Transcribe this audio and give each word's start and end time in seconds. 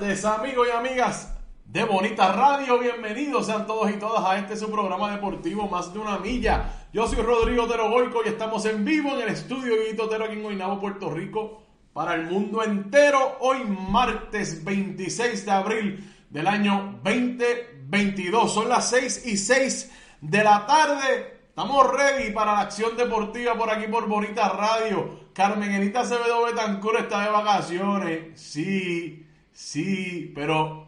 Amigos 0.00 0.66
y 0.66 0.74
amigas 0.74 1.30
de 1.66 1.84
Bonita 1.84 2.32
Radio. 2.32 2.78
Bienvenidos 2.78 3.44
sean 3.44 3.66
todos 3.66 3.90
y 3.90 3.98
todas 3.98 4.24
a 4.24 4.38
este 4.38 4.56
su 4.56 4.70
programa 4.70 5.12
deportivo 5.12 5.68
Más 5.68 5.92
de 5.92 5.98
una 5.98 6.16
Milla. 6.18 6.86
Yo 6.90 7.06
soy 7.06 7.20
Rodrigo 7.20 7.66
Terogoico 7.66 8.22
y 8.24 8.28
estamos 8.28 8.64
en 8.64 8.82
vivo 8.82 9.10
en 9.10 9.20
el 9.20 9.28
estudio 9.28 9.74
Guito 9.86 10.08
Tero 10.08 10.24
aquí 10.24 10.32
en 10.32 10.42
Guaynabo, 10.42 10.80
Puerto 10.80 11.10
Rico, 11.10 11.64
para 11.92 12.14
el 12.14 12.24
mundo 12.24 12.62
entero. 12.62 13.36
Hoy 13.40 13.58
martes 13.64 14.64
26 14.64 15.44
de 15.44 15.52
abril 15.52 16.14
del 16.30 16.46
año 16.46 16.98
2022. 17.04 18.54
Son 18.54 18.70
las 18.70 18.88
6 18.88 19.26
y 19.26 19.36
6 19.36 19.92
de 20.22 20.42
la 20.42 20.64
tarde. 20.64 21.40
Estamos 21.50 21.86
ready 21.92 22.32
para 22.32 22.54
la 22.54 22.60
acción 22.60 22.96
deportiva 22.96 23.54
por 23.54 23.68
aquí 23.68 23.86
por 23.86 24.08
Bonita 24.08 24.48
Radio. 24.48 25.28
Carmen 25.34 25.70
Enita 25.72 26.00
Acevedo 26.00 26.46
Betancur 26.46 26.96
está 26.96 27.20
de 27.20 27.30
vacaciones. 27.30 28.40
Sí, 28.40 29.26
Sí, 29.52 30.32
pero, 30.34 30.86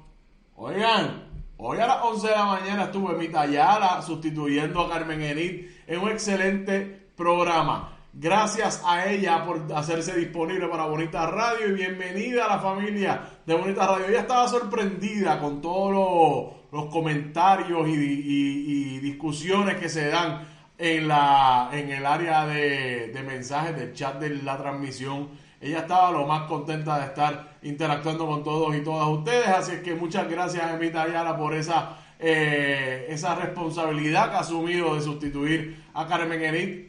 oigan, 0.57 1.25
hoy 1.57 1.79
a 1.79 1.87
las 1.87 2.03
11 2.03 2.29
de 2.29 2.35
la 2.35 2.47
mañana 2.47 2.85
estuve 2.85 3.15
mi 3.17 3.29
tallada 3.29 4.01
sustituyendo 4.03 4.81
a 4.83 4.89
Carmen 4.89 5.21
Enid 5.21 5.67
en 5.87 6.01
un 6.01 6.11
excelente 6.11 7.09
programa. 7.17 7.99
Gracias 8.15 8.83
a 8.85 9.11
ella 9.11 9.45
por 9.45 9.67
hacerse 9.75 10.15
disponible 10.15 10.69
para 10.69 10.85
Bonita 10.85 11.27
Radio 11.27 11.69
y 11.69 11.73
bienvenida 11.73 12.45
a 12.45 12.57
la 12.57 12.59
familia 12.59 13.23
de 13.47 13.55
Bonita 13.55 13.87
Radio. 13.87 14.07
Ella 14.07 14.21
estaba 14.21 14.47
sorprendida 14.49 15.41
con 15.41 15.61
todos 15.61 16.55
los, 16.71 16.87
comentarios 16.87 17.89
y, 17.89 18.99
discusiones 19.01 19.77
que 19.77 19.89
se 19.89 20.09
dan 20.09 20.47
en, 20.79 21.09
la, 21.09 21.71
en 21.73 21.91
el 21.91 22.07
área 22.07 22.47
de, 22.47 23.09
de 23.09 23.23
mensajes 23.23 23.77
del 23.77 23.93
chat 23.93 24.19
de 24.21 24.43
la 24.43 24.57
transmisión 24.57 25.31
ella 25.63 25.79
estaba 25.79 26.11
lo 26.11 26.27
más 26.27 26.43
contenta 26.49 26.99
de 26.99 27.07
estar 27.07 27.53
interactuando 27.63 28.27
con 28.27 28.43
todos 28.43 28.75
y 28.75 28.81
todas 28.81 29.09
ustedes. 29.09 29.47
Así 29.47 29.73
es 29.73 29.81
que 29.81 29.95
muchas 29.95 30.29
gracias, 30.29 30.75
Emita 30.75 31.05
Ayala, 31.05 31.37
por 31.37 31.55
esa, 31.55 31.99
eh, 32.19 33.07
esa 33.09 33.37
responsabilidad 33.37 34.31
que 34.31 34.37
ha 34.37 34.41
asumido 34.41 34.97
de 34.97 35.01
sustituir 35.01 35.85
a 35.95 36.09
Carmen 36.09 36.43
Enid 36.43 36.83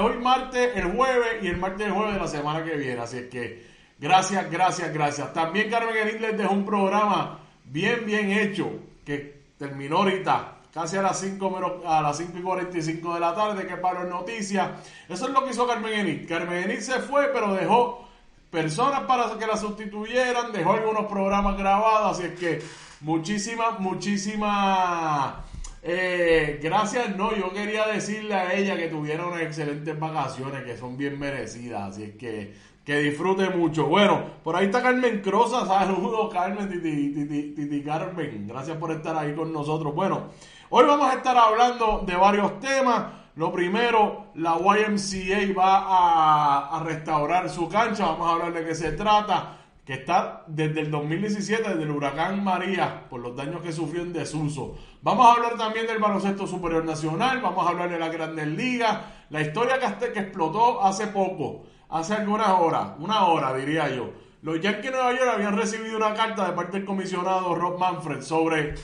hoy 0.00 0.18
martes, 0.22 0.70
el 0.76 0.92
jueves 0.92 1.42
y 1.42 1.48
el 1.48 1.56
martes 1.56 1.88
el 1.88 1.92
jueves 1.92 2.14
de 2.14 2.20
la 2.20 2.28
semana 2.28 2.64
que 2.64 2.76
viene. 2.76 3.00
Así 3.00 3.18
es 3.18 3.28
que 3.28 3.66
gracias, 3.98 4.48
gracias, 4.48 4.94
gracias. 4.94 5.32
También 5.32 5.68
Carmen 5.68 5.96
Enid 5.96 6.20
les 6.20 6.38
dejó 6.38 6.54
un 6.54 6.64
programa 6.64 7.40
bien, 7.64 8.06
bien 8.06 8.30
hecho 8.30 8.70
que 9.04 9.42
terminó 9.58 9.98
ahorita 9.98 10.53
casi 10.74 10.96
a 10.96 11.02
las 11.02 11.20
5 11.20 11.82
a 11.86 12.02
las 12.02 12.18
5 12.18 12.36
y 12.36 12.42
45 12.42 13.14
de 13.14 13.20
la 13.20 13.32
tarde, 13.32 13.64
que 13.64 13.76
para 13.76 14.04
noticias. 14.04 14.70
Eso 15.08 15.26
es 15.28 15.32
lo 15.32 15.44
que 15.44 15.50
hizo 15.50 15.68
Carmen 15.68 15.92
Enid. 15.92 16.28
Carmen 16.28 16.64
Enid 16.64 16.80
se 16.80 16.98
fue, 16.98 17.28
pero 17.32 17.54
dejó 17.54 18.08
personas 18.50 19.02
para 19.02 19.38
que 19.38 19.46
la 19.46 19.56
sustituyeran, 19.56 20.52
dejó 20.52 20.72
algunos 20.72 21.06
programas 21.06 21.56
grabados, 21.56 22.18
así 22.18 22.26
es 22.26 22.38
que 22.38 22.62
muchísimas, 23.00 23.78
muchísimas 23.78 25.34
eh, 25.82 26.58
gracias. 26.60 27.16
No, 27.16 27.36
yo 27.36 27.52
quería 27.52 27.86
decirle 27.86 28.34
a 28.34 28.52
ella 28.52 28.76
que 28.76 28.88
tuviera 28.88 29.26
unas 29.26 29.42
excelentes 29.42 29.96
vacaciones, 29.98 30.64
que 30.64 30.76
son 30.76 30.96
bien 30.96 31.18
merecidas, 31.20 31.90
así 31.90 32.02
es 32.02 32.16
que 32.16 32.54
que 32.84 32.98
disfrute 32.98 33.50
mucho. 33.50 33.86
Bueno, 33.86 34.22
por 34.42 34.56
ahí 34.56 34.66
está 34.66 34.82
Carmen 34.82 35.20
Crosa. 35.20 35.66
Saludos, 35.66 36.32
Carmen, 36.32 36.68
titi, 36.68 37.54
titi, 37.54 37.82
Carmen. 37.82 38.46
Gracias 38.46 38.76
por 38.76 38.92
estar 38.92 39.16
ahí 39.16 39.34
con 39.34 39.52
nosotros. 39.52 39.94
Bueno, 39.94 40.28
Hoy 40.76 40.86
vamos 40.86 41.08
a 41.08 41.14
estar 41.14 41.36
hablando 41.36 42.02
de 42.04 42.16
varios 42.16 42.58
temas. 42.58 43.04
Lo 43.36 43.52
primero, 43.52 44.32
la 44.34 44.56
YMCA 44.56 45.56
va 45.56 46.76
a, 46.76 46.82
restaurar 46.82 47.48
su 47.48 47.68
cancha. 47.68 48.06
Vamos 48.06 48.26
a 48.26 48.32
hablar 48.32 48.52
de 48.54 48.64
qué 48.64 48.74
se 48.74 48.90
trata. 48.90 49.58
Que 49.84 49.92
está 49.92 50.42
desde 50.48 50.80
el 50.80 50.90
2017, 50.90 51.62
desde 51.62 51.82
el 51.84 51.92
huracán 51.92 52.42
María, 52.42 53.06
por 53.08 53.20
los 53.20 53.36
daños 53.36 53.62
que 53.62 53.70
sufrió 53.70 54.02
en 54.02 54.12
desuso. 54.12 54.74
Vamos 55.00 55.24
a 55.24 55.34
hablar 55.34 55.56
también 55.56 55.86
del 55.86 56.00
baloncesto 56.00 56.44
superior 56.44 56.84
nacional. 56.84 57.40
Vamos 57.40 57.64
a 57.64 57.70
hablar 57.70 57.88
de 57.88 57.98
la 58.00 58.08
Grandes 58.08 58.48
Ligas. 58.48 58.98
La 59.30 59.42
historia 59.42 59.78
que 59.78 60.18
explotó 60.18 60.82
hace 60.82 61.06
poco, 61.06 61.66
hace 61.94 62.12
algunas 62.14 62.48
horas, 62.48 62.88
una 62.98 63.26
hora 63.26 63.54
diría 63.54 63.88
yo. 63.88 64.10
Los 64.42 64.60
Yankees 64.60 64.86
de 64.86 64.90
Nueva 64.90 65.12
York 65.12 65.30
habían 65.32 65.56
recibido 65.56 65.96
una 65.96 66.12
carta 66.12 66.44
de 66.44 66.52
parte 66.52 66.76
del 66.76 66.84
comisionado 66.84 67.54
Rob 67.54 67.78
Manfred 67.78 68.20
sobre 68.20 68.74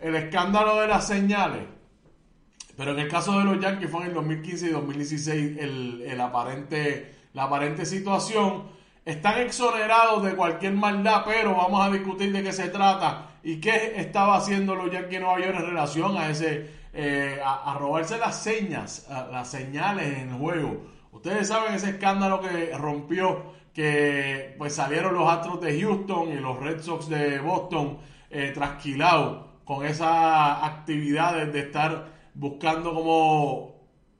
el 0.00 0.14
escándalo 0.16 0.80
de 0.80 0.88
las 0.88 1.06
señales. 1.06 1.62
Pero 2.76 2.92
en 2.92 2.98
el 2.98 3.08
caso 3.08 3.38
de 3.38 3.44
los 3.44 3.60
Yankees 3.60 3.88
fue 3.88 4.02
en 4.02 4.08
el 4.08 4.14
2015 4.14 4.66
y 4.66 4.70
2016 4.70 5.58
el, 5.60 6.20
aparente, 6.20 7.14
la 7.34 7.44
aparente 7.44 7.86
situación. 7.86 8.64
Están 9.04 9.38
exonerados 9.38 10.24
de 10.24 10.34
cualquier 10.34 10.72
maldad, 10.72 11.22
pero 11.24 11.54
vamos 11.54 11.86
a 11.86 11.90
discutir 11.90 12.32
de 12.32 12.42
qué 12.42 12.52
se 12.52 12.68
trata 12.68 13.28
y 13.44 13.60
qué 13.60 13.92
estaba 13.96 14.36
haciendo 14.36 14.74
los 14.74 14.90
Yankees 14.90 15.12
de 15.12 15.20
Nueva 15.20 15.38
York 15.38 15.54
en 15.56 15.66
relación 15.66 16.16
a 16.16 16.28
ese, 16.28 16.79
eh, 16.92 17.40
a, 17.44 17.76
robarse 17.78 18.18
las 18.18 18.42
señas, 18.42 19.06
las 19.08 19.48
señales 19.48 20.18
en 20.18 20.30
el 20.30 20.38
juego. 20.38 20.86
Ustedes 21.12 21.48
saben 21.48 21.74
ese 21.74 21.90
escándalo 21.90 22.40
que 22.40 22.76
rompió, 22.76 23.52
que 23.72 24.54
pues 24.58 24.74
salieron 24.74 25.14
los 25.14 25.30
Astros 25.30 25.60
de 25.60 25.80
Houston 25.80 26.32
y 26.32 26.36
los 26.36 26.58
Red 26.58 26.82
Sox 26.82 27.08
de 27.08 27.38
Boston 27.38 27.98
eh, 28.30 28.52
trasquilados 28.54 29.46
con 29.64 29.84
esas 29.84 30.62
actividades 30.62 31.52
de 31.52 31.60
estar 31.60 32.06
buscando 32.34 32.94
como 32.94 33.74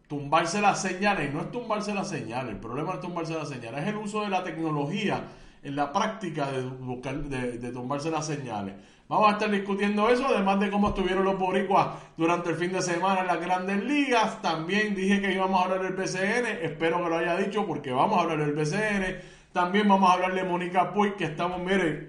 tumbarse 0.09 0.61
las 0.61 0.83
señales. 0.83 1.33
No 1.33 1.41
es 1.43 1.51
tumbarse 1.51 1.95
las 1.95 2.09
señales, 2.09 2.53
el 2.53 2.61
problema 2.61 2.91
no 2.91 2.95
es 2.95 3.01
tumbarse 3.01 3.35
las 3.35 3.49
señales, 3.49 3.83
es 3.83 3.89
el 3.89 3.97
uso 3.97 4.23
de 4.23 4.29
la 4.29 4.43
tecnología 4.43 5.25
en 5.63 5.77
la 5.77 5.93
práctica 5.93 6.51
de, 6.51 6.63
buscar, 6.63 7.23
de, 7.23 7.73
tumbarse 7.73 8.11
las 8.11 8.27
señales. 8.27 8.75
Vamos 9.11 9.29
a 9.29 9.33
estar 9.33 9.51
discutiendo 9.51 10.09
eso, 10.09 10.25
además 10.29 10.61
de 10.61 10.71
cómo 10.71 10.91
estuvieron 10.91 11.25
los 11.25 11.37
boricuas 11.37 11.89
durante 12.17 12.51
el 12.51 12.55
fin 12.55 12.71
de 12.71 12.81
semana 12.81 13.23
en 13.23 13.27
las 13.27 13.41
grandes 13.41 13.83
ligas. 13.83 14.41
También 14.41 14.95
dije 14.95 15.21
que 15.21 15.33
íbamos 15.33 15.61
a 15.61 15.65
hablar 15.65 15.83
del 15.83 15.95
BCN, 15.95 16.47
espero 16.63 17.03
que 17.03 17.09
lo 17.09 17.17
haya 17.17 17.37
dicho 17.37 17.67
porque 17.67 17.91
vamos 17.91 18.17
a 18.17 18.23
hablar 18.23 18.39
del 18.39 18.53
BCN. 18.53 19.17
También 19.53 19.89
vamos 19.89 20.09
a 20.09 20.13
hablar 20.13 20.33
de 20.33 20.45
Mónica 20.45 20.93
Puig, 20.93 21.17
que 21.17 21.25
estamos, 21.25 21.59
miren, 21.59 22.09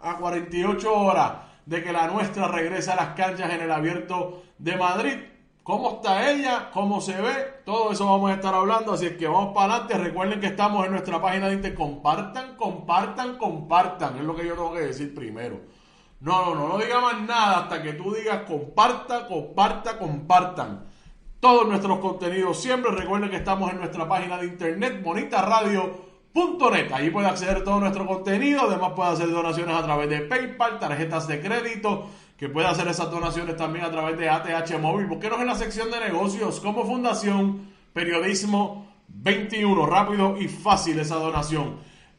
a 0.00 0.16
48 0.16 0.94
horas 0.94 1.32
de 1.66 1.84
que 1.84 1.92
la 1.92 2.08
nuestra 2.08 2.48
regrese 2.48 2.90
a 2.90 2.96
las 2.96 3.08
canchas 3.08 3.52
en 3.52 3.60
el 3.60 3.70
abierto 3.70 4.44
de 4.56 4.78
Madrid. 4.78 5.18
¿Cómo 5.62 5.96
está 5.96 6.30
ella? 6.30 6.70
¿Cómo 6.72 7.02
se 7.02 7.20
ve? 7.20 7.60
Todo 7.66 7.92
eso 7.92 8.06
vamos 8.06 8.30
a 8.30 8.34
estar 8.36 8.54
hablando, 8.54 8.94
así 8.94 9.04
es 9.04 9.16
que 9.18 9.26
vamos 9.28 9.52
para 9.54 9.74
adelante. 9.74 9.98
Recuerden 9.98 10.40
que 10.40 10.46
estamos 10.46 10.86
en 10.86 10.92
nuestra 10.92 11.20
página 11.20 11.48
de 11.48 11.56
internet. 11.56 11.78
Compartan, 11.78 12.56
compartan, 12.56 13.36
compartan. 13.36 14.16
Es 14.16 14.24
lo 14.24 14.34
que 14.34 14.46
yo 14.46 14.54
tengo 14.54 14.72
que 14.72 14.80
decir 14.80 15.14
primero. 15.14 15.76
No, 16.20 16.46
no, 16.46 16.54
no, 16.54 16.68
no 16.68 16.78
diga 16.78 17.00
más 17.00 17.20
nada 17.22 17.60
hasta 17.60 17.82
que 17.82 17.92
tú 17.92 18.12
digas 18.12 18.42
comparta, 18.42 19.26
comparta, 19.26 19.98
compartan. 19.98 20.84
Todos 21.40 21.68
nuestros 21.68 21.98
contenidos 22.00 22.60
siempre. 22.60 22.90
Recuerden 22.90 23.30
que 23.30 23.36
estamos 23.36 23.70
en 23.70 23.78
nuestra 23.78 24.08
página 24.08 24.36
de 24.38 24.46
internet, 24.46 25.02
Bonita 25.02 25.42
Radio 25.42 26.08
.net. 26.72 26.92
Ahí 26.92 27.10
puede 27.10 27.26
acceder 27.26 27.58
a 27.58 27.64
todo 27.64 27.80
nuestro 27.80 28.06
contenido. 28.06 28.62
Además 28.62 28.92
puede 28.94 29.10
hacer 29.10 29.30
donaciones 29.30 29.76
a 29.76 29.82
través 29.82 30.08
de 30.08 30.20
PayPal, 30.20 30.78
tarjetas 30.78 31.26
de 31.26 31.40
crédito, 31.40 32.08
que 32.36 32.48
puede 32.48 32.66
hacer 32.66 32.86
esas 32.88 33.10
donaciones 33.10 33.56
también 33.56 33.84
a 33.84 33.90
través 33.90 34.18
de 34.18 34.28
ATH 34.28 34.78
Móvil. 34.80 35.06
Búsquenos 35.06 35.40
en 35.40 35.46
la 35.46 35.54
sección 35.54 35.90
de 35.90 36.00
negocios 36.00 36.60
como 36.60 36.84
Fundación 36.84 37.72
Periodismo 37.92 38.86
21. 39.08 39.86
Rápido 39.86 40.36
y 40.38 40.48
fácil 40.48 40.98
esa 41.00 41.16
donación. 41.16 41.76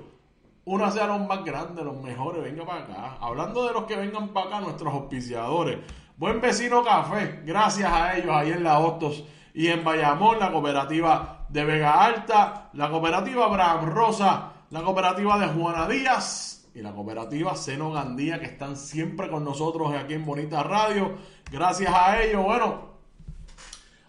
Únase 0.63 1.01
a 1.01 1.07
los 1.07 1.27
más 1.27 1.44
grandes, 1.44 1.83
los 1.83 2.01
mejores. 2.01 2.42
Venga 2.42 2.65
para 2.65 2.83
acá. 2.86 3.18
Hablando 3.19 3.68
de 3.68 3.74
los 3.74 3.83
que 3.83 3.98
vengan 3.98 4.30
para 4.30 4.48
acá, 4.48 4.62
nuestros 4.62 4.94
auspiciadores. 4.94 5.77
Buen 6.15 6.39
Vecino 6.39 6.86
Café. 6.86 7.42
Gracias 7.45 7.92
a 7.92 8.15
ellos 8.15 8.31
ahí 8.33 8.51
en 8.51 8.63
La 8.63 8.80
Hostos 8.80 9.25
y 9.53 9.68
en 9.68 9.83
Bayamón, 9.83 10.39
la 10.39 10.53
cooperativa 10.53 11.48
de 11.50 11.65
Vega 11.65 12.01
Alta, 12.01 12.69
la 12.71 12.89
cooperativa 12.89 13.44
Abraham 13.44 13.89
Rosa, 13.89 14.53
la 14.69 14.81
cooperativa 14.83 15.38
de 15.38 15.48
Juana 15.48 15.86
Díaz 15.89 16.50
y 16.74 16.82
la 16.82 16.94
cooperativa 16.94 17.56
Seno 17.56 17.92
Gandía 17.92 18.40
que 18.40 18.46
están 18.46 18.78
siempre 18.78 19.30
con 19.30 19.44
nosotros 19.44 19.94
aquí 19.94 20.14
en 20.14 20.26
Bonita 20.26 20.64
Radio. 20.64 21.16
Gracias 21.52 21.94
a 21.94 22.22
ellos. 22.22 22.44
Bueno, 22.44 22.92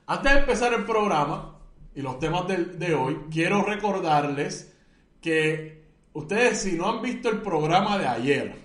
antes 0.06 0.32
de 0.32 0.38
empezar 0.40 0.72
el 0.74 0.84
programa, 0.84 1.52
y 1.94 2.00
los 2.00 2.18
temas 2.18 2.44
de, 2.48 2.94
hoy, 2.94 3.18
quiero 3.30 3.62
recordarles 3.62 4.74
que 5.20 5.84
ustedes 6.14 6.62
si 6.62 6.72
no 6.72 6.88
han 6.88 7.02
visto 7.02 7.28
el 7.28 7.42
programa 7.42 7.98
de 7.98 8.06
ayer, 8.06 8.62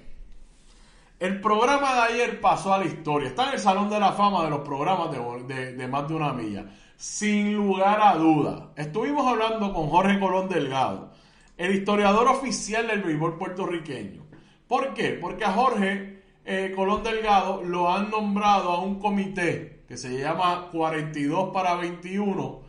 el 1.20 1.42
programa 1.42 1.96
de 1.96 2.02
ayer 2.14 2.40
pasó 2.40 2.74
a 2.74 2.78
la 2.78 2.86
historia, 2.86 3.30
está 3.30 3.48
en 3.48 3.54
el 3.54 3.60
Salón 3.60 3.90
de 3.90 4.00
la 4.00 4.14
Fama 4.14 4.44
de 4.44 4.52
los 4.52 4.62
programas 4.62 5.10
de, 5.48 5.74
de 5.74 5.88
más 5.88 6.08
de 6.08 6.14
una 6.14 6.32
milla, 6.32 6.66
sin 6.96 7.54
lugar 7.54 8.00
a 8.02 8.16
duda. 8.16 8.72
Estuvimos 8.76 9.26
hablando 9.28 9.74
con 9.74 9.90
Jorge 9.90 10.20
Colón 10.20 10.48
Delgado, 10.48 11.12
el 11.58 11.76
historiador 11.76 12.28
oficial 12.28 12.88
del 12.88 13.02
béisbol 13.02 13.38
puertorriqueño. 13.38 14.26
¿Por 14.68 14.94
qué? 14.94 15.18
Porque 15.20 15.46
a 15.46 15.54
Jorge 15.54 16.22
eh, 16.46 16.72
Colón 16.76 17.04
Delgado 17.04 17.64
lo 17.64 17.92
han 17.92 18.10
nombrado 18.10 18.70
a 18.70 18.82
un 18.82 19.00
comité 19.00 19.84
que 19.88 19.98
se 19.98 20.20
llama 20.20 20.70
42 20.72 21.52
para 21.54 21.76
21 21.76 22.68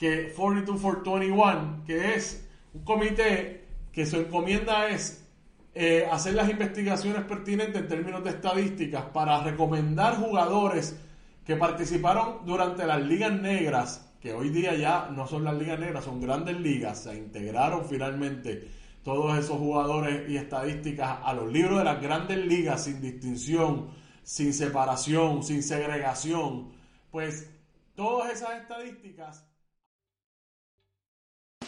que 0.00 0.32
42 0.34 0.80
for 0.80 1.04
21, 1.04 1.84
que 1.86 2.14
es 2.14 2.48
un 2.72 2.82
comité 2.84 3.66
que 3.92 4.06
su 4.06 4.16
encomienda 4.16 4.88
es 4.88 5.28
eh, 5.74 6.08
hacer 6.10 6.32
las 6.34 6.48
investigaciones 6.48 7.22
pertinentes 7.24 7.82
en 7.82 7.86
términos 7.86 8.24
de 8.24 8.30
estadísticas 8.30 9.04
para 9.12 9.42
recomendar 9.42 10.16
jugadores 10.16 10.98
que 11.44 11.54
participaron 11.56 12.46
durante 12.46 12.86
las 12.86 13.02
ligas 13.02 13.32
negras, 13.32 14.09
que 14.20 14.34
hoy 14.34 14.50
día 14.50 14.74
ya 14.74 15.08
no 15.10 15.26
son 15.26 15.44
las 15.44 15.54
ligas 15.54 15.78
negras, 15.80 16.04
son 16.04 16.20
grandes 16.20 16.58
ligas, 16.60 17.04
se 17.04 17.16
integraron 17.16 17.84
finalmente 17.86 18.68
todos 19.02 19.38
esos 19.38 19.58
jugadores 19.58 20.28
y 20.28 20.36
estadísticas 20.36 21.18
a 21.22 21.32
los 21.32 21.50
libros 21.50 21.78
de 21.78 21.84
las 21.84 22.02
grandes 22.02 22.38
ligas 22.38 22.84
sin 22.84 23.00
distinción, 23.00 23.88
sin 24.22 24.52
separación, 24.52 25.42
sin 25.42 25.62
segregación, 25.62 26.72
pues 27.10 27.50
todas 27.94 28.32
esas 28.32 28.60
estadísticas 28.60 29.46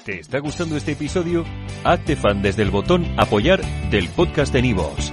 ¿Te 0.04 0.19
está 0.19 0.40
gustando 0.40 0.76
este 0.76 0.93
episodio? 0.93 1.44
Hazte 1.84 2.16
fan 2.16 2.43
desde 2.43 2.62
el 2.62 2.72
botón 2.72 3.06
Apoyar 3.20 3.60
del 3.88 4.08
podcast 4.08 4.52
de 4.52 4.62
Nivos. 4.62 5.12